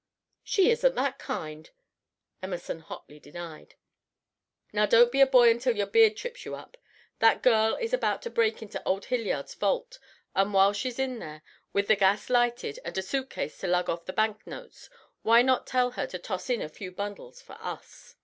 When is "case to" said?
13.29-13.67